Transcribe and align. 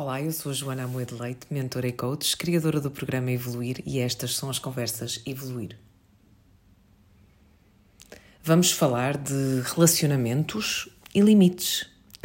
Olá, 0.00 0.18
eu 0.18 0.32
sou 0.32 0.50
Joana 0.54 0.84
Amoedo 0.84 1.22
Leite, 1.22 1.46
mentora 1.50 1.86
e 1.86 1.92
coach, 1.92 2.34
criadora 2.34 2.80
do 2.80 2.90
programa 2.90 3.30
Evoluir 3.32 3.82
e 3.84 3.98
estas 3.98 4.34
são 4.34 4.48
as 4.48 4.58
conversas 4.58 5.20
Evoluir. 5.26 5.76
Vamos 8.42 8.72
falar 8.72 9.18
de 9.18 9.60
relacionamentos 9.74 10.88
e 11.14 11.20
limites. 11.20 11.82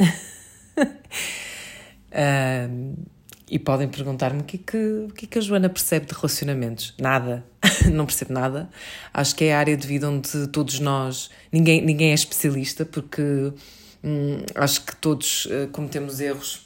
uh, 0.80 0.88
e 3.46 3.58
podem 3.58 3.88
perguntar-me 3.88 4.40
o 4.40 4.44
que, 4.44 4.56
é 4.56 4.60
que, 4.60 5.08
que, 5.14 5.26
é 5.26 5.28
que 5.28 5.38
a 5.38 5.42
Joana 5.42 5.68
percebe 5.68 6.06
de 6.06 6.14
relacionamentos. 6.14 6.94
Nada, 6.98 7.44
não 7.92 8.06
percebo 8.06 8.32
nada. 8.32 8.70
Acho 9.12 9.36
que 9.36 9.44
é 9.44 9.54
a 9.54 9.58
área 9.58 9.76
de 9.76 9.86
vida 9.86 10.08
onde 10.08 10.46
todos 10.46 10.80
nós, 10.80 11.28
ninguém, 11.52 11.84
ninguém 11.84 12.12
é 12.12 12.14
especialista, 12.14 12.86
porque 12.86 13.52
hum, 14.02 14.38
acho 14.54 14.82
que 14.82 14.96
todos 14.96 15.44
uh, 15.44 15.68
cometemos 15.70 16.20
erros 16.20 16.65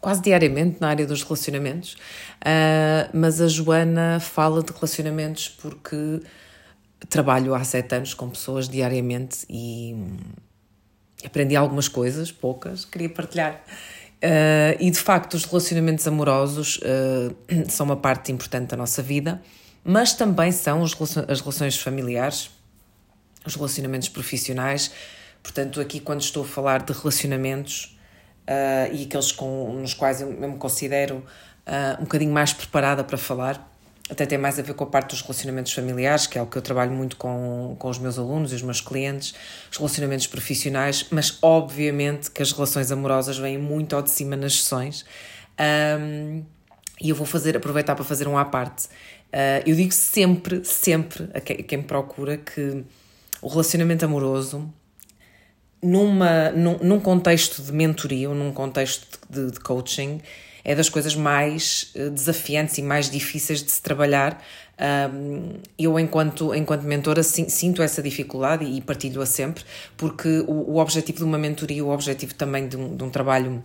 quase 0.00 0.22
diariamente 0.22 0.78
na 0.80 0.88
área 0.88 1.06
dos 1.06 1.22
relacionamentos, 1.22 1.94
uh, 1.94 3.10
mas 3.12 3.40
a 3.40 3.48
Joana 3.48 4.18
fala 4.20 4.62
de 4.62 4.72
relacionamentos 4.72 5.48
porque 5.48 6.22
trabalho 7.08 7.54
há 7.54 7.64
sete 7.64 7.94
anos 7.94 8.14
com 8.14 8.28
pessoas 8.28 8.68
diariamente 8.68 9.44
e 9.48 9.94
aprendi 11.24 11.56
algumas 11.56 11.88
coisas, 11.88 12.30
poucas, 12.32 12.84
queria 12.84 13.08
partilhar. 13.08 13.62
Uh, 14.22 14.76
e 14.78 14.90
de 14.90 14.98
facto, 14.98 15.34
os 15.34 15.44
relacionamentos 15.44 16.06
amorosos 16.06 16.78
uh, 16.78 17.34
são 17.68 17.86
uma 17.86 17.96
parte 17.96 18.30
importante 18.30 18.68
da 18.68 18.76
nossa 18.76 19.02
vida, 19.02 19.40
mas 19.82 20.12
também 20.12 20.52
são 20.52 20.82
os, 20.82 20.94
as 21.26 21.40
relações 21.40 21.78
familiares, 21.78 22.50
os 23.46 23.54
relacionamentos 23.54 24.08
profissionais. 24.08 24.90
Portanto, 25.42 25.80
aqui, 25.80 26.00
quando 26.00 26.20
estou 26.20 26.42
a 26.42 26.46
falar 26.46 26.82
de 26.82 26.92
relacionamentos, 26.92 27.98
uh, 28.50 28.92
e 28.92 29.04
aqueles 29.04 29.30
com, 29.30 29.72
nos 29.80 29.94
quais 29.94 30.20
eu 30.20 30.30
me 30.30 30.56
considero 30.56 31.16
uh, 31.66 32.00
um 32.00 32.04
bocadinho 32.04 32.32
mais 32.32 32.52
preparada 32.52 33.04
para 33.04 33.16
falar. 33.16 33.68
Até 34.10 34.26
tem 34.26 34.36
mais 34.36 34.58
a 34.58 34.62
ver 34.62 34.74
com 34.74 34.82
a 34.82 34.86
parte 34.88 35.10
dos 35.10 35.22
relacionamentos 35.22 35.72
familiares, 35.72 36.26
que 36.26 36.36
é 36.36 36.42
o 36.42 36.46
que 36.46 36.58
eu 36.58 36.62
trabalho 36.62 36.90
muito 36.90 37.16
com, 37.16 37.76
com 37.78 37.88
os 37.88 37.96
meus 37.96 38.18
alunos 38.18 38.50
e 38.50 38.56
os 38.56 38.62
meus 38.62 38.80
clientes, 38.80 39.34
os 39.70 39.76
relacionamentos 39.76 40.26
profissionais, 40.26 41.06
mas 41.12 41.38
obviamente 41.40 42.28
que 42.28 42.42
as 42.42 42.50
relações 42.50 42.90
amorosas 42.90 43.38
vêm 43.38 43.56
muito 43.56 43.94
ao 43.94 44.02
de 44.02 44.10
cima 44.10 44.34
nas 44.34 44.62
sessões. 44.62 45.04
Um, 46.00 46.42
e 47.00 47.08
eu 47.08 47.14
vou 47.14 47.24
fazer, 47.24 47.56
aproveitar 47.56 47.94
para 47.94 48.04
fazer 48.04 48.26
um 48.26 48.36
à 48.36 48.44
parte. 48.44 48.86
Uh, 49.32 49.62
eu 49.64 49.76
digo 49.76 49.92
sempre, 49.92 50.64
sempre 50.64 51.30
a 51.32 51.40
quem, 51.40 51.56
a 51.60 51.62
quem 51.62 51.78
me 51.78 51.84
procura 51.84 52.36
que 52.36 52.84
o 53.40 53.46
relacionamento 53.46 54.04
amoroso 54.04 54.68
numa, 55.82 56.50
num, 56.50 56.78
num 56.78 57.00
contexto 57.00 57.62
de 57.62 57.72
mentoria 57.72 58.28
ou 58.28 58.34
num 58.34 58.52
contexto 58.52 59.18
de, 59.28 59.50
de, 59.50 59.60
coaching, 59.60 60.20
é 60.62 60.74
das 60.74 60.88
coisas 60.88 61.14
mais 61.14 61.90
eh, 61.94 62.10
desafiantes 62.10 62.76
e 62.78 62.82
mais 62.82 63.08
difíceis 63.08 63.62
de 63.62 63.70
se 63.70 63.80
trabalhar. 63.80 64.42
eu, 65.78 65.98
enquanto, 65.98 66.54
enquanto 66.54 66.82
mentora, 66.82 67.22
sinto 67.22 67.82
essa 67.82 68.02
dificuldade 68.02 68.64
e 68.64 68.80
partilho-a 68.80 69.26
sempre, 69.26 69.64
porque 69.96 70.44
o, 70.46 70.72
o 70.72 70.76
objetivo 70.76 71.18
de 71.18 71.24
uma 71.24 71.38
mentoria, 71.38 71.84
o 71.84 71.90
objetivo 71.90 72.34
também 72.34 72.68
de 72.68 72.76
um, 72.76 72.96
de 72.96 73.04
um 73.04 73.10
trabalho 73.10 73.62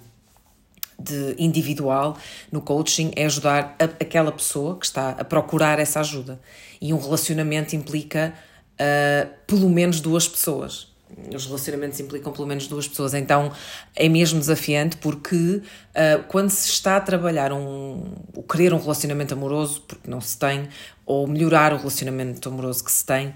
de 0.98 1.36
individual 1.38 2.18
no 2.50 2.62
coaching 2.62 3.12
é 3.16 3.26
ajudar 3.26 3.76
a, 3.78 3.84
aquela 3.84 4.32
pessoa 4.32 4.78
que 4.80 4.86
está 4.86 5.10
a 5.10 5.24
procurar 5.26 5.80
essa 5.80 6.00
ajuda. 6.00 6.40
E 6.82 6.94
um 6.94 6.98
relacionamento 6.98 7.76
implica 7.76 8.34
uh, 8.74 9.30
pelo 9.46 9.70
menos 9.70 10.00
duas 10.00 10.28
pessoas 10.28 10.95
os 11.34 11.46
relacionamentos 11.46 12.00
implicam 12.00 12.34
pelo 12.34 12.48
menos 12.48 12.68
duas 12.68 12.88
pessoas, 12.88 13.14
então 13.14 13.52
é 13.96 14.10
mesmo 14.10 14.40
desafiante 14.40 14.98
porque 14.98 15.36
uh, 15.36 16.24
quando 16.28 16.50
se 16.50 16.70
está 16.70 16.98
a 16.98 17.02
trabalhar 17.02 17.54
um, 17.54 18.14
o 18.34 18.44
querer 18.44 18.74
um 18.74 18.80
relacionamento 18.80 19.34
amoroso, 19.34 19.82
porque 19.88 20.10
não 20.10 20.20
se 20.20 20.38
tem, 20.38 20.68
ou 21.06 21.28
melhorar 21.28 21.74
o 21.74 21.78
relacionamento 21.78 22.50
amoroso 22.50 22.84
que 22.84 22.92
se 22.92 23.06
tem, 23.06 23.34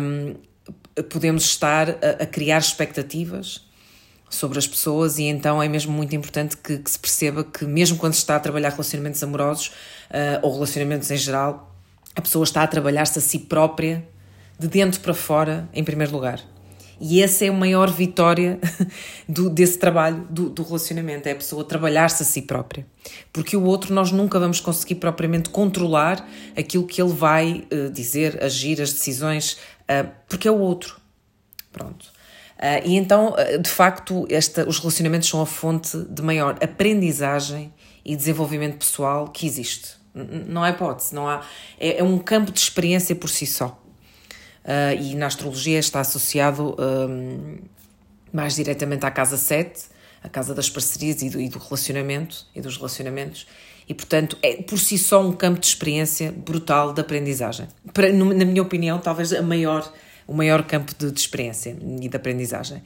um, 0.00 0.34
podemos 1.08 1.44
estar 1.44 1.90
a, 1.90 2.22
a, 2.22 2.26
criar 2.26 2.58
expectativas 2.58 3.66
sobre 4.30 4.58
as 4.58 4.66
pessoas 4.66 5.18
e 5.18 5.24
então 5.24 5.62
é 5.62 5.68
mesmo 5.68 5.92
muito 5.92 6.14
importante 6.14 6.56
que, 6.56 6.78
que 6.78 6.90
se 6.90 6.98
perceba 6.98 7.44
que 7.44 7.64
mesmo 7.64 7.98
quando 7.98 8.14
se 8.14 8.20
está 8.20 8.36
a 8.36 8.40
trabalhar 8.40 8.70
relacionamentos 8.70 9.22
amorosos 9.22 9.68
uh, 9.68 10.38
ou 10.42 10.54
relacionamentos 10.54 11.10
em 11.10 11.16
geral, 11.16 11.74
a 12.14 12.20
pessoa 12.20 12.44
está 12.44 12.62
a 12.62 12.66
trabalhar-se 12.66 13.18
a 13.18 13.22
si 13.22 13.40
própria 13.40 14.06
de 14.58 14.68
dentro 14.68 15.00
para 15.00 15.14
fora 15.14 15.68
em 15.74 15.82
primeiro 15.82 16.12
lugar 16.12 16.51
e 17.04 17.20
essa 17.20 17.44
é 17.44 17.48
a 17.48 17.52
maior 17.52 17.90
vitória 17.90 18.60
do, 19.28 19.50
desse 19.50 19.76
trabalho, 19.76 20.24
do, 20.30 20.48
do 20.48 20.62
relacionamento, 20.62 21.28
é 21.28 21.32
a 21.32 21.34
pessoa 21.34 21.64
trabalhar-se 21.64 22.22
a 22.22 22.26
si 22.26 22.42
própria. 22.42 22.86
Porque 23.32 23.56
o 23.56 23.64
outro 23.64 23.92
nós 23.92 24.12
nunca 24.12 24.38
vamos 24.38 24.60
conseguir 24.60 24.94
propriamente 24.94 25.50
controlar 25.50 26.24
aquilo 26.56 26.86
que 26.86 27.02
ele 27.02 27.12
vai 27.12 27.66
uh, 27.72 27.90
dizer, 27.90 28.40
agir, 28.40 28.80
as 28.80 28.92
decisões, 28.92 29.54
uh, 29.90 30.08
porque 30.28 30.46
é 30.46 30.50
o 30.52 30.60
outro. 30.60 31.00
Pronto. 31.72 32.04
Uh, 32.56 32.86
e 32.86 32.94
então, 32.94 33.34
de 33.60 33.68
facto, 33.68 34.24
esta, 34.30 34.68
os 34.68 34.78
relacionamentos 34.78 35.28
são 35.28 35.42
a 35.42 35.46
fonte 35.46 35.98
de 36.08 36.22
maior 36.22 36.56
aprendizagem 36.62 37.74
e 38.04 38.14
desenvolvimento 38.14 38.78
pessoal 38.78 39.26
que 39.26 39.44
existe. 39.44 40.00
Não 40.14 40.62
há 40.62 40.70
hipótese, 40.70 41.12
não 41.12 41.26
há. 41.26 41.44
É, 41.80 41.98
é 41.98 42.04
um 42.04 42.18
campo 42.18 42.52
de 42.52 42.60
experiência 42.60 43.16
por 43.16 43.28
si 43.28 43.44
só 43.44 43.81
uh, 44.64 45.00
e 45.00 45.14
na 45.14 45.26
astrologia 45.26 45.78
está 45.78 46.00
associado 46.00 46.76
um, 46.78 47.58
mais 48.32 48.54
diretamente 48.54 49.04
à 49.04 49.10
casa 49.10 49.36
7, 49.36 49.84
a 50.22 50.28
casa 50.28 50.54
das 50.54 50.70
parcerias 50.70 51.22
e 51.22 51.30
do, 51.30 51.40
e 51.40 51.48
do 51.48 51.58
relacionamento 51.58 52.46
e 52.54 52.60
dos 52.60 52.76
relacionamentos 52.76 53.46
e 53.88 53.94
portanto 53.94 54.38
é 54.42 54.62
por 54.62 54.78
si 54.78 54.96
só 54.96 55.20
um 55.20 55.32
campo 55.32 55.60
de 55.60 55.66
experiência 55.66 56.32
brutal 56.32 56.92
de 56.92 57.00
aprendizagem. 57.00 57.66
Para, 57.92 58.12
na 58.12 58.44
minha 58.44 58.62
opinião, 58.62 58.98
talvez 58.98 59.32
a 59.32 59.42
maior, 59.42 59.90
o 60.26 60.34
maior 60.34 60.62
campo 60.64 60.94
de, 60.96 61.10
de 61.10 61.20
experiência 61.20 61.76
e 62.00 62.08
de 62.08 62.16
aprendizagem. 62.16 62.82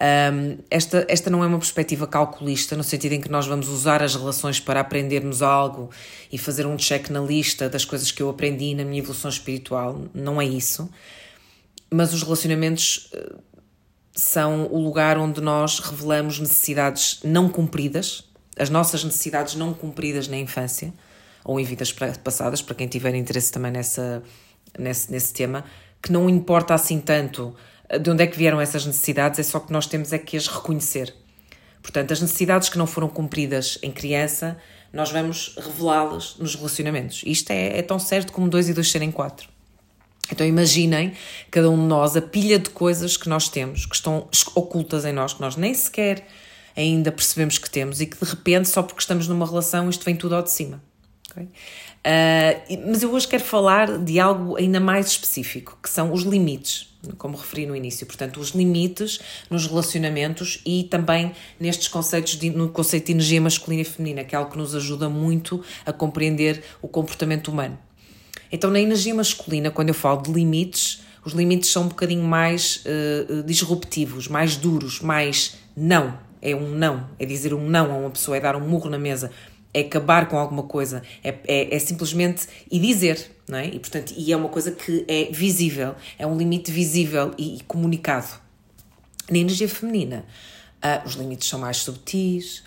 Um, 0.00 0.58
esta, 0.70 1.04
esta 1.08 1.28
não 1.28 1.42
é 1.42 1.46
uma 1.48 1.58
perspectiva 1.58 2.06
calculista, 2.06 2.76
no 2.76 2.84
sentido 2.84 3.14
em 3.14 3.20
que 3.20 3.28
nós 3.28 3.46
vamos 3.46 3.68
usar 3.68 4.00
as 4.00 4.14
relações 4.14 4.60
para 4.60 4.78
aprendermos 4.78 5.42
algo 5.42 5.90
e 6.30 6.38
fazer 6.38 6.66
um 6.66 6.76
check 6.76 7.10
na 7.10 7.20
lista 7.20 7.68
das 7.68 7.84
coisas 7.84 8.12
que 8.12 8.22
eu 8.22 8.30
aprendi 8.30 8.74
na 8.74 8.84
minha 8.84 9.00
evolução 9.00 9.28
espiritual. 9.28 10.00
Não 10.14 10.40
é 10.40 10.44
isso. 10.44 10.88
Mas 11.90 12.12
os 12.14 12.22
relacionamentos 12.22 13.10
eh, 13.12 13.34
são 14.12 14.66
o 14.70 14.78
lugar 14.78 15.18
onde 15.18 15.40
nós 15.40 15.80
revelamos 15.80 16.38
necessidades 16.38 17.18
não 17.24 17.48
cumpridas, 17.48 18.24
as 18.56 18.70
nossas 18.70 19.02
necessidades 19.02 19.56
não 19.56 19.74
cumpridas 19.74 20.28
na 20.28 20.36
infância 20.36 20.92
ou 21.44 21.58
em 21.58 21.64
vidas 21.64 21.92
passadas, 22.22 22.60
para 22.62 22.74
quem 22.74 22.86
tiver 22.86 23.14
interesse 23.14 23.50
também 23.50 23.72
nessa, 23.72 24.22
nesse, 24.78 25.10
nesse 25.10 25.32
tema, 25.32 25.64
que 26.02 26.12
não 26.12 26.28
importa 26.28 26.74
assim 26.74 27.00
tanto 27.00 27.54
de 27.96 28.10
onde 28.10 28.22
é 28.22 28.26
que 28.26 28.36
vieram 28.36 28.60
essas 28.60 28.84
necessidades, 28.84 29.38
é 29.38 29.42
só 29.42 29.60
que 29.60 29.72
nós 29.72 29.86
temos 29.86 30.12
é 30.12 30.18
que 30.18 30.36
as 30.36 30.46
reconhecer. 30.46 31.14
Portanto, 31.80 32.12
as 32.12 32.20
necessidades 32.20 32.68
que 32.68 32.76
não 32.76 32.86
foram 32.86 33.08
cumpridas 33.08 33.78
em 33.82 33.90
criança, 33.90 34.58
nós 34.92 35.10
vamos 35.10 35.54
revelá-las 35.56 36.36
nos 36.38 36.54
relacionamentos. 36.54 37.22
Isto 37.24 37.50
é, 37.50 37.78
é 37.78 37.82
tão 37.82 37.98
certo 37.98 38.32
como 38.32 38.48
dois 38.48 38.68
e 38.68 38.74
dois 38.74 38.90
serem 38.90 39.10
quatro. 39.10 39.48
Então 40.30 40.46
imaginem 40.46 41.14
cada 41.50 41.70
um 41.70 41.76
de 41.76 41.84
nós 41.84 42.14
a 42.14 42.20
pilha 42.20 42.58
de 42.58 42.68
coisas 42.68 43.16
que 43.16 43.28
nós 43.28 43.48
temos, 43.48 43.86
que 43.86 43.94
estão 43.94 44.28
ocultas 44.54 45.06
em 45.06 45.12
nós, 45.12 45.32
que 45.32 45.40
nós 45.40 45.56
nem 45.56 45.72
sequer 45.72 46.26
ainda 46.76 47.10
percebemos 47.10 47.58
que 47.58 47.70
temos 47.70 48.00
e 48.00 48.06
que 48.06 48.22
de 48.22 48.30
repente, 48.30 48.68
só 48.68 48.82
porque 48.82 49.00
estamos 49.00 49.26
numa 49.26 49.46
relação, 49.46 49.88
isto 49.88 50.04
vem 50.04 50.14
tudo 50.14 50.34
ao 50.34 50.42
de 50.42 50.50
cima. 50.50 50.82
Okay? 51.30 51.44
Uh, 51.44 52.88
mas 52.90 53.02
eu 53.02 53.10
hoje 53.12 53.26
quero 53.26 53.42
falar 53.42 53.98
de 53.98 54.20
algo 54.20 54.56
ainda 54.56 54.78
mais 54.78 55.06
específico, 55.06 55.78
que 55.82 55.88
são 55.88 56.12
os 56.12 56.22
limites 56.22 56.97
como 57.16 57.36
referi 57.36 57.66
no 57.66 57.76
início, 57.76 58.06
portanto, 58.06 58.40
os 58.40 58.50
limites 58.50 59.20
nos 59.48 59.66
relacionamentos 59.66 60.60
e 60.66 60.84
também 60.84 61.32
nestes 61.58 61.88
conceitos, 61.88 62.36
de, 62.36 62.50
no 62.50 62.68
conceito 62.68 63.06
de 63.06 63.12
energia 63.12 63.40
masculina 63.40 63.82
e 63.82 63.84
feminina, 63.84 64.24
que 64.24 64.34
é 64.34 64.38
algo 64.38 64.50
que 64.50 64.58
nos 64.58 64.74
ajuda 64.74 65.08
muito 65.08 65.62
a 65.86 65.92
compreender 65.92 66.62
o 66.82 66.88
comportamento 66.88 67.48
humano. 67.48 67.78
Então, 68.50 68.70
na 68.70 68.80
energia 68.80 69.14
masculina, 69.14 69.70
quando 69.70 69.88
eu 69.90 69.94
falo 69.94 70.22
de 70.22 70.32
limites, 70.32 71.02
os 71.24 71.32
limites 71.32 71.70
são 71.70 71.84
um 71.84 71.88
bocadinho 71.88 72.24
mais 72.24 72.84
uh, 72.86 73.42
disruptivos, 73.42 74.28
mais 74.28 74.56
duros, 74.56 75.00
mais 75.00 75.56
não. 75.76 76.18
É 76.40 76.54
um 76.54 76.70
não, 76.70 77.08
é 77.18 77.26
dizer 77.26 77.52
um 77.52 77.68
não 77.68 77.92
a 77.92 77.96
uma 77.96 78.10
pessoa, 78.10 78.36
é 78.36 78.40
dar 78.40 78.54
um 78.54 78.66
murro 78.66 78.88
na 78.88 78.98
mesa, 78.98 79.30
é 79.72 79.80
acabar 79.80 80.28
com 80.28 80.38
alguma 80.38 80.62
coisa, 80.62 81.02
é, 81.22 81.34
é, 81.46 81.74
é 81.74 81.78
simplesmente 81.78 82.46
e 82.70 82.78
dizer, 82.78 83.30
não 83.46 83.58
é? 83.58 83.66
E, 83.66 83.78
portanto, 83.78 84.14
e 84.16 84.32
é 84.32 84.36
uma 84.36 84.48
coisa 84.48 84.72
que 84.72 85.04
é 85.08 85.28
visível, 85.30 85.94
é 86.18 86.26
um 86.26 86.36
limite 86.36 86.70
visível 86.70 87.32
e, 87.38 87.56
e 87.56 87.60
comunicado. 87.60 88.28
Na 89.30 89.38
energia 89.38 89.68
feminina, 89.68 90.24
uh, 90.82 91.06
os 91.06 91.14
limites 91.14 91.48
são 91.48 91.58
mais 91.58 91.78
subtis, 91.78 92.62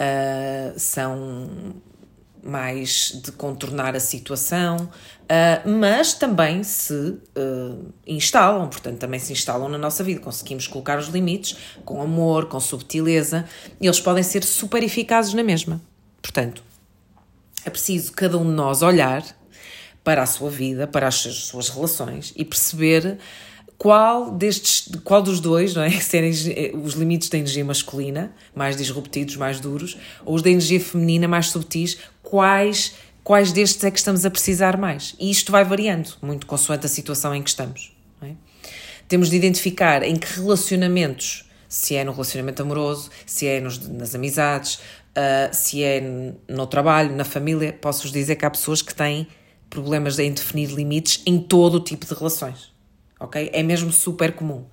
uh, 0.00 0.78
são 0.78 1.74
mais 2.42 3.20
de 3.22 3.32
contornar 3.32 3.96
a 3.96 4.00
situação, 4.00 4.76
uh, 4.76 5.68
mas 5.68 6.14
também 6.14 6.62
se 6.62 6.94
uh, 6.94 7.92
instalam, 8.06 8.68
portanto, 8.68 8.98
também 8.98 9.18
se 9.18 9.32
instalam 9.32 9.68
na 9.68 9.76
nossa 9.76 10.04
vida. 10.04 10.20
Conseguimos 10.20 10.66
colocar 10.66 10.98
os 10.98 11.08
limites 11.08 11.56
com 11.84 12.00
amor, 12.00 12.46
com 12.46 12.60
subtileza, 12.60 13.44
e 13.80 13.86
eles 13.86 14.00
podem 14.00 14.22
ser 14.22 14.44
super 14.44 14.82
eficazes 14.82 15.34
na 15.34 15.42
mesma. 15.42 15.80
Portanto, 16.26 16.64
é 17.64 17.70
preciso 17.70 18.12
cada 18.12 18.36
um 18.36 18.44
de 18.44 18.50
nós 18.50 18.82
olhar 18.82 19.24
para 20.02 20.24
a 20.24 20.26
sua 20.26 20.50
vida, 20.50 20.84
para 20.84 21.06
as 21.06 21.14
suas 21.14 21.68
relações 21.68 22.32
e 22.34 22.44
perceber 22.44 23.16
qual 23.78 24.32
destes, 24.32 24.88
qual 25.04 25.22
dos 25.22 25.38
dois, 25.38 25.72
não 25.74 25.84
é? 25.84 25.90
Serem 26.00 26.32
os 26.82 26.94
limites 26.94 27.28
da 27.28 27.38
energia 27.38 27.64
masculina, 27.64 28.32
mais 28.56 28.76
disruptivos, 28.76 29.36
mais 29.36 29.60
duros, 29.60 29.96
ou 30.24 30.34
os 30.34 30.42
da 30.42 30.50
energia 30.50 30.80
feminina, 30.80 31.28
mais 31.28 31.46
subtis, 31.50 31.96
quais, 32.24 32.94
quais 33.22 33.52
destes 33.52 33.84
é 33.84 33.90
que 33.90 33.98
estamos 33.98 34.24
a 34.24 34.30
precisar 34.30 34.76
mais? 34.76 35.14
E 35.20 35.30
isto 35.30 35.52
vai 35.52 35.64
variando, 35.64 36.10
muito 36.20 36.44
consoante 36.44 36.86
a 36.86 36.88
situação 36.88 37.32
em 37.32 37.40
que 37.40 37.50
estamos. 37.50 37.92
É? 38.20 38.32
Temos 39.06 39.30
de 39.30 39.36
identificar 39.36 40.02
em 40.02 40.16
que 40.16 40.40
relacionamentos, 40.40 41.45
se 41.68 41.96
é 41.96 42.04
no 42.04 42.12
relacionamento 42.12 42.62
amoroso, 42.62 43.10
se 43.24 43.46
é 43.46 43.60
nos, 43.60 43.78
nas 43.88 44.14
amizades, 44.14 44.74
uh, 44.76 45.52
se 45.52 45.82
é 45.82 46.00
no 46.48 46.66
trabalho, 46.66 47.14
na 47.14 47.24
família, 47.24 47.72
posso-vos 47.72 48.12
dizer 48.12 48.36
que 48.36 48.44
há 48.44 48.50
pessoas 48.50 48.82
que 48.82 48.94
têm 48.94 49.26
problemas 49.68 50.18
em 50.18 50.32
definir 50.32 50.70
limites 50.70 51.22
em 51.26 51.38
todo 51.38 51.76
o 51.76 51.80
tipo 51.80 52.06
de 52.06 52.14
relações 52.14 52.76
ok? 53.18 53.50
É 53.52 53.62
mesmo 53.62 53.92
super 53.92 54.32
comum. 54.32 54.64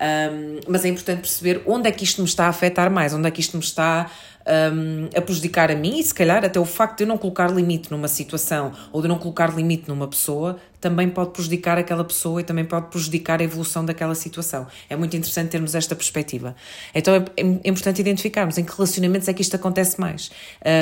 Um, 0.00 0.60
mas 0.66 0.84
é 0.84 0.88
importante 0.88 1.20
perceber 1.20 1.62
onde 1.64 1.88
é 1.88 1.92
que 1.92 2.02
isto 2.02 2.20
me 2.20 2.26
está 2.26 2.46
a 2.46 2.48
afetar 2.48 2.90
mais, 2.90 3.14
onde 3.14 3.28
é 3.28 3.30
que 3.30 3.40
isto 3.40 3.56
me 3.56 3.62
está 3.62 4.10
um, 4.46 5.08
a 5.16 5.20
prejudicar 5.20 5.70
a 5.70 5.74
mim 5.74 5.98
e 5.98 6.02
se 6.02 6.14
calhar 6.14 6.44
até 6.44 6.58
o 6.58 6.64
facto 6.64 6.98
de 6.98 7.04
eu 7.04 7.08
não 7.08 7.18
colocar 7.18 7.50
limite 7.50 7.90
numa 7.90 8.08
situação 8.08 8.72
ou 8.92 9.02
de 9.02 9.08
não 9.08 9.18
colocar 9.18 9.54
limite 9.54 9.88
numa 9.88 10.08
pessoa 10.08 10.58
também 10.80 11.08
pode 11.08 11.30
prejudicar 11.30 11.78
aquela 11.78 12.04
pessoa 12.04 12.40
e 12.40 12.44
também 12.44 12.64
pode 12.64 12.88
prejudicar 12.88 13.40
a 13.40 13.44
evolução 13.44 13.84
daquela 13.84 14.14
situação. 14.14 14.66
É 14.90 14.96
muito 14.96 15.16
interessante 15.16 15.50
termos 15.50 15.74
esta 15.74 15.94
perspectiva. 15.94 16.56
Então 16.92 17.14
é, 17.14 17.24
é 17.36 17.68
importante 17.68 18.00
identificarmos 18.00 18.58
em 18.58 18.64
que 18.64 18.72
relacionamentos 18.74 19.28
é 19.28 19.32
que 19.32 19.42
isto 19.42 19.54
acontece 19.54 20.00
mais. 20.00 20.30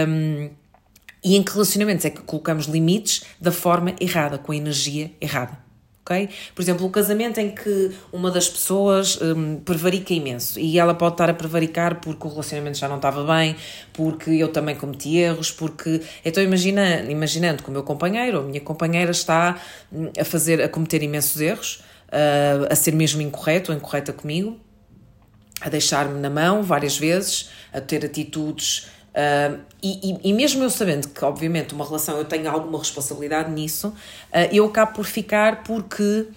Um, 0.09 0.51
e 1.23 1.37
em 1.37 1.43
que 1.43 1.53
relacionamentos 1.53 2.07
é 2.07 2.11
que 2.11 2.23
colocamos 2.23 2.65
limites 2.65 3.25
da 3.39 3.53
forma 3.53 3.95
errada, 4.01 4.39
com 4.39 4.53
a 4.53 4.57
energia 4.57 5.11
errada 5.21 5.70
Por 6.55 6.63
exemplo, 6.63 6.87
o 6.87 6.91
casamento 6.91 7.39
em 7.39 7.51
que 7.51 7.93
uma 8.13 8.31
das 8.31 8.49
pessoas 8.49 9.21
um, 9.21 9.57
prevarica 9.57 10.13
imenso 10.13 10.59
e 10.59 10.79
ela 10.79 10.95
pode 10.95 11.15
estar 11.15 11.31
a 11.31 11.35
prevaricar 11.35 12.01
porque 12.01 12.27
o 12.27 12.31
relacionamento 12.31 12.79
já 12.79 12.89
não 12.89 12.97
estava 12.97 13.25
bem, 13.25 13.55
porque 13.93 14.31
eu 14.31 14.49
também 14.49 14.75
cometi 14.75 15.17
erros, 15.17 15.51
porque. 15.51 16.01
Então, 16.25 16.43
imagina, 16.43 17.03
imaginando 17.09 17.63
que 17.63 17.69
o 17.69 17.73
meu 17.73 17.83
companheiro 17.83 18.39
ou 18.39 18.45
a 18.45 18.47
minha 18.47 18.61
companheira 18.61 19.11
está 19.11 19.61
hum, 19.93 20.11
a 20.19 20.25
fazer, 20.25 20.61
a 20.63 20.69
cometer 20.69 21.03
imensos 21.03 21.41
erros, 21.41 21.83
uh, 22.09 22.67
a 22.71 22.75
ser 22.75 22.93
mesmo 22.93 23.23
incorreto 23.23 23.71
ou 23.71 23.79
incorreta 23.79 24.13
comigo, 24.13 24.59
a 25.61 25.69
deixar-me 25.69 26.19
na 26.19 26.31
mão 26.31 26.63
várias 26.63 26.97
vezes, 26.97 27.51
a 27.73 27.81
ter 27.81 28.05
atitudes 28.05 28.89
Uh, 29.11 29.59
e, 29.83 30.31
e, 30.31 30.33
mesmo 30.33 30.63
eu 30.63 30.71
sabendo 30.71 31.09
que, 31.09 31.25
obviamente, 31.25 31.75
uma 31.75 31.85
relação 31.85 32.17
eu 32.17 32.25
tenho 32.25 32.49
alguma 32.49 32.79
responsabilidade 32.79 33.51
nisso, 33.51 33.89
uh, 33.89 33.95
eu 34.53 34.65
acabo 34.67 34.95
por 34.95 35.05
ficar 35.05 35.63
porque. 35.65 36.29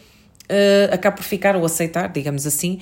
Uh, 0.44 0.94
acabo 0.94 1.18
por 1.18 1.24
ficar 1.24 1.56
ou 1.56 1.66
aceitar, 1.66 2.10
digamos 2.10 2.46
assim, 2.46 2.81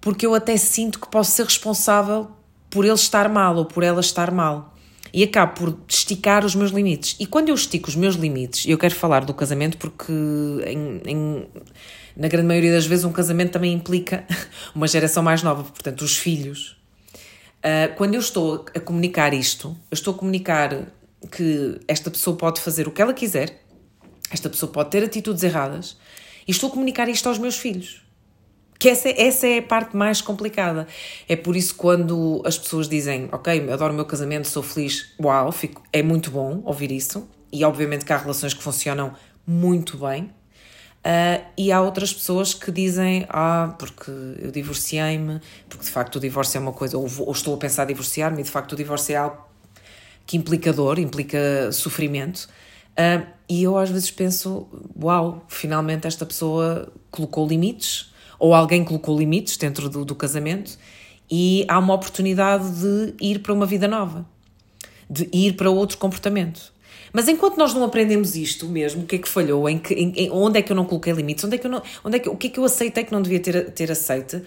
porque 0.00 0.26
eu 0.26 0.34
até 0.34 0.56
sinto 0.56 1.00
que 1.00 1.08
posso 1.08 1.30
ser 1.30 1.44
responsável 1.44 2.30
por 2.68 2.84
ele 2.84 2.94
estar 2.94 3.28
mal 3.28 3.56
ou 3.56 3.64
por 3.64 3.82
ela 3.82 4.00
estar 4.00 4.30
mal. 4.30 4.74
E 5.12 5.22
acabo 5.24 5.54
por 5.54 5.78
esticar 5.88 6.44
os 6.44 6.54
meus 6.54 6.70
limites. 6.70 7.16
E 7.20 7.26
quando 7.26 7.48
eu 7.48 7.54
estico 7.54 7.88
os 7.88 7.96
meus 7.96 8.14
limites, 8.14 8.66
eu 8.66 8.78
quero 8.78 8.94
falar 8.94 9.24
do 9.24 9.34
casamento 9.34 9.76
porque, 9.76 10.12
em, 10.66 11.02
em, 11.06 11.46
na 12.16 12.28
grande 12.28 12.46
maioria 12.46 12.72
das 12.72 12.86
vezes, 12.86 13.04
um 13.04 13.12
casamento 13.12 13.52
também 13.52 13.72
implica 13.72 14.24
uma 14.74 14.86
geração 14.86 15.22
mais 15.22 15.42
nova, 15.42 15.64
portanto, 15.64 16.02
os 16.02 16.16
filhos 16.16 16.81
Uh, 17.64 17.94
quando 17.96 18.14
eu 18.14 18.20
estou 18.20 18.66
a 18.74 18.80
comunicar 18.80 19.32
isto, 19.32 19.76
eu 19.90 19.94
estou 19.94 20.14
a 20.14 20.18
comunicar 20.18 20.88
que 21.30 21.80
esta 21.86 22.10
pessoa 22.10 22.36
pode 22.36 22.60
fazer 22.60 22.88
o 22.88 22.90
que 22.90 23.00
ela 23.00 23.14
quiser, 23.14 23.62
esta 24.32 24.50
pessoa 24.50 24.72
pode 24.72 24.90
ter 24.90 25.04
atitudes 25.04 25.44
erradas, 25.44 25.96
e 26.46 26.50
estou 26.50 26.68
a 26.68 26.72
comunicar 26.72 27.08
isto 27.08 27.28
aos 27.28 27.38
meus 27.38 27.56
filhos. 27.56 28.02
Que 28.78 28.88
essa, 28.88 29.08
essa 29.10 29.46
é 29.46 29.58
a 29.58 29.62
parte 29.62 29.96
mais 29.96 30.20
complicada. 30.20 30.88
É 31.28 31.36
por 31.36 31.54
isso 31.54 31.76
quando 31.76 32.42
as 32.44 32.58
pessoas 32.58 32.88
dizem, 32.88 33.28
ok, 33.30 33.70
adoro 33.70 33.92
o 33.92 33.96
meu 33.96 34.04
casamento, 34.04 34.48
sou 34.48 34.60
feliz, 34.60 35.14
uau, 35.20 35.52
fico, 35.52 35.84
é 35.92 36.02
muito 36.02 36.32
bom 36.32 36.60
ouvir 36.64 36.90
isso. 36.90 37.28
E 37.52 37.64
obviamente 37.64 38.04
que 38.04 38.12
há 38.12 38.16
relações 38.16 38.52
que 38.54 38.62
funcionam 38.62 39.14
muito 39.46 39.96
bem, 39.98 40.32
Uh, 41.04 41.44
e 41.58 41.72
há 41.72 41.80
outras 41.82 42.12
pessoas 42.12 42.54
que 42.54 42.70
dizem, 42.70 43.26
ah, 43.28 43.74
porque 43.76 44.10
eu 44.38 44.52
divorciei-me, 44.52 45.40
porque 45.68 45.84
de 45.84 45.90
facto 45.90 46.16
o 46.16 46.20
divórcio 46.20 46.58
é 46.58 46.60
uma 46.60 46.72
coisa, 46.72 46.96
ou, 46.96 47.08
ou 47.18 47.32
estou 47.32 47.54
a 47.54 47.58
pensar 47.58 47.84
divorciar-me, 47.86 48.40
e 48.40 48.44
de 48.44 48.50
facto 48.50 48.72
o 48.72 48.76
divórcio 48.76 49.14
é 49.14 49.16
algo 49.16 49.44
que 50.24 50.36
implica 50.36 50.72
dor, 50.72 51.00
implica 51.00 51.72
sofrimento. 51.72 52.48
Uh, 52.92 53.26
e 53.48 53.64
eu 53.64 53.76
às 53.76 53.90
vezes 53.90 54.12
penso, 54.12 54.68
uau, 54.96 55.44
finalmente 55.48 56.06
esta 56.06 56.24
pessoa 56.24 56.92
colocou 57.10 57.48
limites, 57.48 58.12
ou 58.38 58.54
alguém 58.54 58.84
colocou 58.84 59.18
limites 59.18 59.56
dentro 59.56 59.88
do, 59.88 60.04
do 60.04 60.14
casamento, 60.14 60.78
e 61.28 61.64
há 61.66 61.80
uma 61.80 61.94
oportunidade 61.94 62.70
de 62.80 63.14
ir 63.20 63.40
para 63.40 63.52
uma 63.52 63.66
vida 63.66 63.88
nova, 63.88 64.24
de 65.10 65.28
ir 65.32 65.56
para 65.56 65.68
outro 65.68 65.98
comportamento. 65.98 66.71
Mas 67.12 67.28
enquanto 67.28 67.58
nós 67.58 67.74
não 67.74 67.84
aprendemos 67.84 68.34
isto 68.34 68.66
mesmo, 68.66 69.02
o 69.02 69.06
que 69.06 69.16
é 69.16 69.18
que 69.18 69.28
falhou, 69.28 69.68
em 69.68 69.78
que, 69.78 69.92
em, 69.94 70.30
onde 70.30 70.58
é 70.58 70.62
que 70.62 70.72
eu 70.72 70.76
não 70.76 70.84
coloquei 70.84 71.12
limites, 71.12 71.44
onde 71.44 71.56
é 71.56 71.58
que 71.58 71.66
eu 71.66 71.70
não, 71.70 71.82
onde 72.02 72.16
é 72.16 72.18
que, 72.18 72.28
o 72.28 72.36
que 72.36 72.46
é 72.46 72.50
que 72.50 72.58
eu 72.58 72.64
aceitei 72.64 73.04
que 73.04 73.12
não 73.12 73.20
devia 73.20 73.38
ter, 73.38 73.70
ter 73.72 73.92
aceite, 73.92 74.42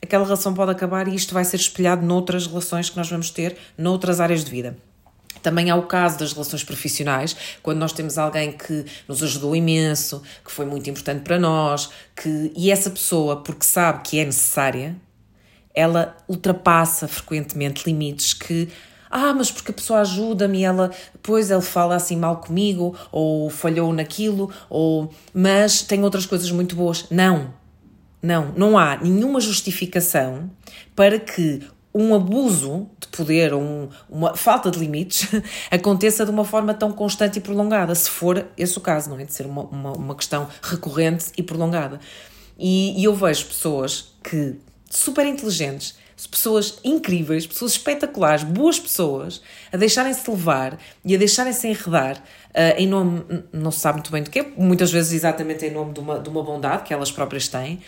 aquela 0.00 0.24
relação 0.24 0.54
pode 0.54 0.70
acabar 0.70 1.08
e 1.08 1.14
isto 1.14 1.34
vai 1.34 1.44
ser 1.44 1.56
espelhado 1.56 2.06
noutras 2.06 2.46
relações 2.46 2.88
que 2.88 2.96
nós 2.96 3.08
vamos 3.08 3.30
ter, 3.30 3.56
noutras 3.76 4.20
áreas 4.20 4.44
de 4.44 4.50
vida. 4.50 4.76
Também 5.42 5.70
há 5.70 5.76
o 5.76 5.82
caso 5.82 6.18
das 6.18 6.32
relações 6.32 6.62
profissionais, 6.62 7.36
quando 7.62 7.78
nós 7.78 7.92
temos 7.92 8.16
alguém 8.16 8.52
que 8.52 8.86
nos 9.06 9.22
ajudou 9.22 9.54
imenso, 9.54 10.22
que 10.44 10.50
foi 10.50 10.64
muito 10.64 10.88
importante 10.88 11.22
para 11.22 11.38
nós, 11.38 11.90
que, 12.16 12.52
e 12.56 12.70
essa 12.70 12.88
pessoa, 12.88 13.42
porque 13.42 13.64
sabe 13.64 14.02
que 14.04 14.18
é 14.18 14.24
necessária, 14.24 14.96
ela 15.74 16.16
ultrapassa 16.28 17.08
frequentemente 17.08 17.82
limites 17.84 18.32
que 18.32 18.68
ah, 19.16 19.32
mas 19.32 19.48
porque 19.48 19.70
a 19.70 19.74
pessoa 19.74 20.00
ajuda-me 20.00 20.58
e 20.58 20.64
ela, 20.64 20.90
depois 21.12 21.48
ele 21.48 21.62
fala 21.62 21.94
assim 21.94 22.16
mal 22.16 22.38
comigo, 22.38 22.96
ou 23.12 23.48
falhou 23.48 23.92
naquilo, 23.92 24.50
ou 24.68 25.08
mas 25.32 25.82
tem 25.82 26.02
outras 26.02 26.26
coisas 26.26 26.50
muito 26.50 26.74
boas. 26.74 27.06
Não, 27.10 27.54
não, 28.20 28.52
não 28.56 28.76
há 28.76 28.96
nenhuma 28.96 29.40
justificação 29.40 30.50
para 30.96 31.20
que 31.20 31.62
um 31.94 32.12
abuso 32.12 32.88
de 32.98 33.06
poder 33.06 33.54
um, 33.54 33.88
uma 34.10 34.34
falta 34.34 34.68
de 34.68 34.80
limites 34.80 35.28
aconteça 35.70 36.24
de 36.24 36.32
uma 36.32 36.44
forma 36.44 36.74
tão 36.74 36.90
constante 36.90 37.38
e 37.38 37.40
prolongada, 37.40 37.94
se 37.94 38.10
for 38.10 38.44
esse 38.58 38.76
o 38.76 38.80
caso, 38.80 39.10
não 39.10 39.20
é? 39.20 39.24
De 39.24 39.32
ser 39.32 39.46
uma, 39.46 39.62
uma, 39.62 39.92
uma 39.92 40.14
questão 40.16 40.48
recorrente 40.60 41.26
e 41.38 41.42
prolongada. 41.42 42.00
E, 42.58 43.00
e 43.00 43.04
eu 43.04 43.14
vejo 43.14 43.46
pessoas 43.46 44.12
que, 44.24 44.56
super 44.96 45.26
inteligentes, 45.26 45.96
pessoas 46.30 46.78
incríveis, 46.84 47.46
pessoas 47.46 47.72
espetaculares, 47.72 48.44
boas 48.44 48.78
pessoas, 48.78 49.42
a 49.72 49.76
deixarem-se 49.76 50.28
levar 50.30 50.78
e 51.04 51.14
a 51.14 51.18
deixarem-se 51.18 51.66
enredar 51.66 52.16
uh, 52.18 52.78
em 52.78 52.86
nome, 52.86 53.24
não 53.52 53.70
se 53.70 53.80
sabe 53.80 53.96
muito 53.96 54.10
bem 54.10 54.22
do 54.22 54.30
que, 54.30 54.42
muitas 54.56 54.92
vezes 54.92 55.12
exatamente 55.12 55.66
em 55.66 55.72
nome 55.72 55.92
de 55.92 56.00
uma, 56.00 56.18
de 56.18 56.28
uma 56.28 56.42
bondade 56.42 56.84
que 56.84 56.94
elas 56.94 57.10
próprias 57.10 57.48
têm, 57.48 57.74
uh, 57.74 57.80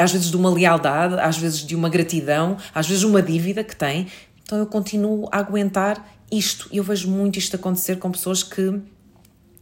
às 0.00 0.12
vezes 0.12 0.30
de 0.30 0.36
uma 0.36 0.50
lealdade, 0.50 1.14
às 1.20 1.38
vezes 1.38 1.60
de 1.60 1.74
uma 1.74 1.88
gratidão, 1.88 2.56
às 2.74 2.88
vezes 2.88 3.04
uma 3.04 3.22
dívida 3.22 3.62
que 3.62 3.76
têm. 3.76 4.08
Então 4.42 4.58
eu 4.58 4.66
continuo 4.66 5.28
a 5.32 5.38
aguentar 5.38 6.04
isto 6.30 6.68
e 6.72 6.78
eu 6.78 6.84
vejo 6.84 7.08
muito 7.08 7.38
isto 7.38 7.54
acontecer 7.56 7.98
com 7.98 8.10
pessoas 8.10 8.42
que 8.42 8.80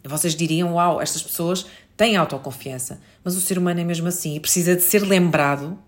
vocês 0.02 0.34
diriam: 0.34 0.74
Uau, 0.74 1.00
estas 1.00 1.22
pessoas 1.22 1.66
têm 1.96 2.16
autoconfiança, 2.16 3.00
mas 3.22 3.36
o 3.36 3.40
ser 3.40 3.58
humano 3.58 3.80
é 3.80 3.84
mesmo 3.84 4.08
assim 4.08 4.36
e 4.36 4.40
precisa 4.40 4.74
de 4.74 4.82
ser 4.82 5.02
lembrado. 5.02 5.78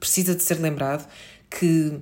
Precisa 0.00 0.34
de 0.34 0.42
ser 0.42 0.58
lembrado 0.58 1.06
que 1.48 2.00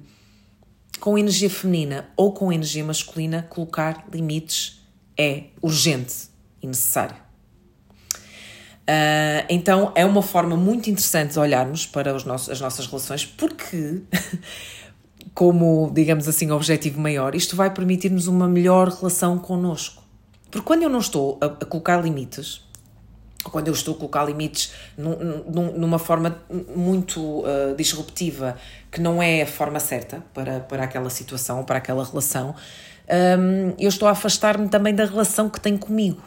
com 1.01 1.19
energia 1.19 1.51
feminina 1.51 2.09
ou 2.17 2.33
com 2.33 2.53
energia 2.53 2.85
masculina, 2.85 3.47
colocar 3.49 4.05
limites 4.13 4.81
é 5.17 5.45
urgente 5.61 6.29
e 6.63 6.67
necessário. 6.67 7.17
Uh, 8.89 9.45
então 9.51 9.93
é 9.95 10.05
uma 10.05 10.23
forma 10.23 10.57
muito 10.57 10.89
interessante 10.89 11.33
de 11.33 11.39
olharmos 11.39 11.85
para 11.85 12.15
os 12.15 12.25
nossos, 12.25 12.49
as 12.49 12.61
nossas 12.61 12.87
relações, 12.87 13.27
porque, 13.27 14.01
como 15.35 15.91
digamos 15.95 16.27
assim, 16.27 16.51
objetivo 16.51 16.99
maior, 17.01 17.35
isto 17.35 17.55
vai 17.55 17.73
permitir-nos 17.73 18.27
uma 18.29 18.49
melhor 18.49 18.89
relação 18.89 19.39
connosco. 19.39 20.03
Porque 20.51 20.67
quando 20.67 20.85
eu 20.85 20.89
não 20.89 21.01
estou 21.01 21.39
a, 21.41 21.47
a 21.47 21.67
colocar 21.67 22.03
limites, 22.03 22.63
quando 23.45 23.69
eu 23.69 23.75
estou 23.75 23.95
a 23.95 23.97
colocar 23.97 24.25
limites 24.25 24.73
num, 24.97 25.73
numa 25.77 25.99
forma 25.99 26.43
muito 26.75 27.21
uh, 27.21 27.75
disruptiva, 27.77 28.57
que 28.91 29.01
não 29.01 29.23
é 29.23 29.43
a 29.43 29.47
forma 29.47 29.79
certa 29.79 30.23
para, 30.35 30.61
para 30.61 30.85
aquela 30.85 31.09
situação, 31.09 31.65
para 31.65 31.79
aquela 31.79 32.05
relação, 32.05 32.55
um, 33.09 33.75
eu 33.79 33.89
estou 33.89 34.09
a 34.09 34.11
afastar-me 34.11 34.69
também 34.69 34.95
da 34.95 35.05
relação 35.05 35.49
que 35.49 35.61
tenho 35.61 35.79
comigo. 35.79 36.23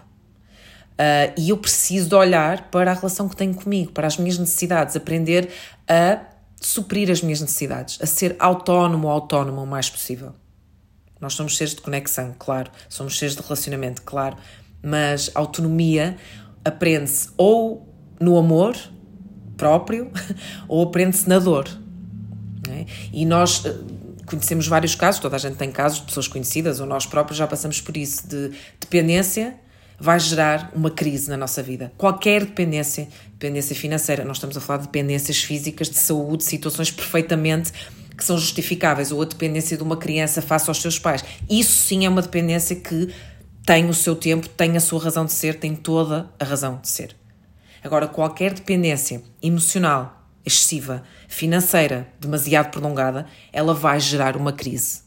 Uh, 0.94 1.34
e 1.38 1.50
eu 1.50 1.58
preciso 1.58 2.10
de 2.10 2.16
olhar 2.16 2.70
para 2.70 2.92
a 2.92 2.94
relação 2.94 3.28
que 3.28 3.36
tenho 3.36 3.54
comigo, 3.54 3.92
para 3.92 4.08
as 4.08 4.18
minhas 4.18 4.38
necessidades, 4.38 4.96
aprender 4.96 5.50
a 5.88 6.22
suprir 6.60 7.10
as 7.10 7.22
minhas 7.22 7.42
necessidades, 7.42 7.98
a 8.02 8.06
ser 8.06 8.36
autónomo 8.40 9.08
ou 9.08 9.14
autónoma 9.14 9.62
o 9.64 9.68
mais 9.68 9.90
possível. 9.90 10.34
Nós 11.20 11.34
somos 11.34 11.58
seres 11.58 11.76
de 11.76 11.82
conexão, 11.82 12.36
claro, 12.38 12.72
somos 12.88 13.18
seres 13.18 13.36
de 13.36 13.42
relacionamento, 13.42 14.02
claro, 14.04 14.38
mas 14.84 15.32
autonomia 15.36 16.18
aprende-se 16.64 17.30
ou 17.38 17.88
no 18.20 18.38
amor 18.38 18.76
próprio 19.58 20.12
ou 20.68 20.84
aprende-se 20.84 21.28
na 21.28 21.40
dor. 21.40 21.68
É? 22.70 22.86
E 23.12 23.26
nós 23.26 23.66
eh, 23.66 23.76
conhecemos 24.26 24.68
vários 24.68 24.96
casos, 24.96 25.20
toda 25.20 25.36
a 25.36 25.40
gente 25.40 25.56
tem 25.56 25.72
casos 25.72 26.00
de 26.00 26.06
pessoas 26.06 26.28
conhecidas 26.28 26.80
ou 26.80 26.86
nós 26.86 27.06
próprios 27.06 27.38
já 27.38 27.48
passamos 27.48 27.82
por 27.82 27.98
isso, 27.98 28.28
de 28.28 28.52
dependência 28.80 29.56
vai 30.00 30.20
gerar 30.20 30.72
uma 30.74 30.90
crise 30.90 31.30
na 31.30 31.38
nossa 31.38 31.62
vida. 31.62 31.94
Qualquer 31.96 32.44
dependência, 32.44 33.08
dependência 33.34 33.76
financeira, 33.76 34.26
nós 34.26 34.38
estamos 34.38 34.58
a 34.58 34.60
falar 34.60 34.80
de 34.80 34.86
dependências 34.88 35.38
físicas, 35.38 35.90
de 35.92 35.98
saúde, 35.98 36.44
situações 36.44 36.90
perfeitamente 36.90 37.72
que 38.18 38.26
são 38.26 38.38
justificáveis, 38.38 39.12
ou 39.12 39.22
a 39.22 39.26
dependência 39.26 39.78
de 39.78 39.84
uma 39.84 39.98
criança 39.98 40.42
face 40.42 40.70
aos 40.70 40.82
seus 40.82 40.98
pais. 40.98 41.24
Isso 41.50 41.86
sim 41.86 42.06
é 42.06 42.10
uma 42.10 42.22
dependência 42.22 42.76
que 42.76 43.10
tem 43.66 43.90
o 43.90 43.94
seu 43.94 44.16
tempo, 44.16 44.50
tem 44.50 44.76
a 44.76 44.80
sua 44.80 45.02
razão 45.02 45.26
de 45.26 45.34
ser, 45.34 45.60
tem 45.60 45.76
toda 45.76 46.30
a 46.40 46.44
razão 46.44 46.80
de 46.82 46.88
ser. 46.88 47.16
Agora, 47.84 48.08
qualquer 48.08 48.54
dependência 48.54 49.22
emocional, 49.42 50.28
excessiva, 50.46 51.04
financeira, 51.28 52.08
demasiado 52.20 52.72
prolongada, 52.72 53.26
ela 53.52 53.74
vai 53.74 54.00
gerar 54.00 54.36
uma 54.36 54.52
crise. 54.52 55.02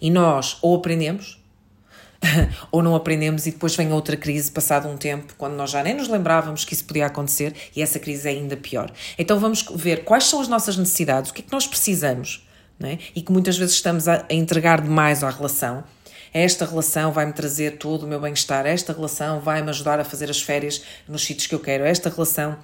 E 0.00 0.10
nós 0.10 0.58
ou 0.62 0.76
aprendemos, 0.76 1.42
ou 2.70 2.82
não 2.82 2.94
aprendemos 2.94 3.46
e 3.46 3.50
depois 3.50 3.76
vem 3.76 3.92
outra 3.92 4.16
crise 4.16 4.50
passado 4.50 4.88
um 4.88 4.96
tempo, 4.96 5.34
quando 5.36 5.54
nós 5.54 5.70
já 5.70 5.82
nem 5.82 5.94
nos 5.94 6.08
lembrávamos 6.08 6.64
que 6.64 6.74
isso 6.74 6.84
podia 6.84 7.06
acontecer 7.06 7.54
e 7.74 7.82
essa 7.82 7.98
crise 7.98 8.28
é 8.28 8.32
ainda 8.32 8.56
pior. 8.56 8.90
Então 9.18 9.38
vamos 9.38 9.64
ver 9.74 10.04
quais 10.04 10.24
são 10.24 10.40
as 10.40 10.48
nossas 10.48 10.76
necessidades, 10.76 11.30
o 11.30 11.34
que 11.34 11.42
é 11.42 11.44
que 11.44 11.52
nós 11.52 11.66
precisamos, 11.66 12.46
é? 12.82 12.98
e 13.14 13.22
que 13.22 13.32
muitas 13.32 13.56
vezes 13.56 13.74
estamos 13.74 14.08
a 14.08 14.24
entregar 14.30 14.80
demais 14.80 15.22
à 15.22 15.30
relação 15.30 15.84
esta 16.34 16.66
relação 16.66 17.12
vai-me 17.12 17.32
trazer 17.32 17.78
todo 17.78 18.02
o 18.02 18.06
meu 18.08 18.20
bem-estar, 18.20 18.66
esta 18.66 18.92
relação 18.92 19.40
vai-me 19.40 19.70
ajudar 19.70 20.00
a 20.00 20.04
fazer 20.04 20.28
as 20.28 20.42
férias 20.42 20.82
nos 21.06 21.24
sítios 21.24 21.46
que 21.46 21.54
eu 21.54 21.60
quero, 21.60 21.84
esta 21.84 22.10
relação 22.10 22.58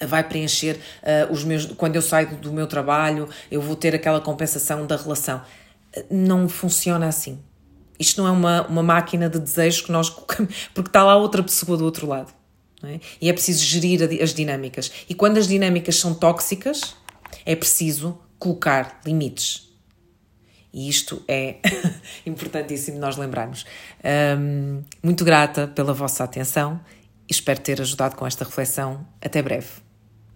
vai 0.00 0.24
preencher 0.24 0.80
uh, 1.02 1.32
os 1.32 1.44
meus. 1.44 1.66
Quando 1.66 1.96
eu 1.96 2.02
saio 2.02 2.36
do 2.38 2.50
meu 2.50 2.66
trabalho, 2.66 3.28
eu 3.50 3.60
vou 3.60 3.76
ter 3.76 3.94
aquela 3.94 4.20
compensação 4.20 4.86
da 4.86 4.96
relação. 4.96 5.42
Não 6.10 6.48
funciona 6.48 7.06
assim. 7.06 7.38
Isto 7.98 8.22
não 8.22 8.28
é 8.28 8.32
uma, 8.32 8.66
uma 8.66 8.82
máquina 8.82 9.28
de 9.28 9.38
desejos 9.38 9.82
que 9.82 9.92
nós 9.92 10.10
porque 10.10 10.88
está 10.88 11.04
lá 11.04 11.16
outra 11.16 11.42
pessoa 11.42 11.76
do 11.76 11.84
outro 11.84 12.06
lado. 12.06 12.32
É? 12.82 13.00
E 13.20 13.30
é 13.30 13.32
preciso 13.32 13.64
gerir 13.64 14.00
as 14.22 14.34
dinâmicas. 14.34 14.90
E 15.08 15.14
quando 15.14 15.38
as 15.38 15.46
dinâmicas 15.46 15.96
são 15.96 16.14
tóxicas, 16.14 16.96
é 17.46 17.54
preciso 17.54 18.18
colocar 18.38 19.00
limites. 19.06 19.73
E 20.74 20.88
isto 20.88 21.22
é 21.28 21.58
importantíssimo 22.26 22.98
nós 22.98 23.16
lembrarmos. 23.16 23.64
Um, 24.36 24.82
muito 25.00 25.24
grata 25.24 25.68
pela 25.68 25.94
vossa 25.94 26.24
atenção 26.24 26.80
e 27.28 27.32
espero 27.32 27.60
ter 27.60 27.80
ajudado 27.80 28.16
com 28.16 28.26
esta 28.26 28.44
reflexão. 28.44 29.06
Até 29.22 29.40
breve. 29.40 29.68